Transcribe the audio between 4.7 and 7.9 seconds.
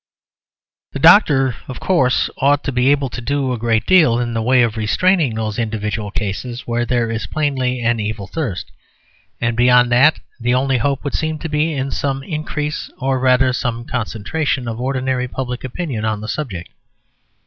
restraining those individual cases where there is plainly